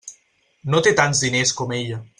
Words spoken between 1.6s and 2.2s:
com ella.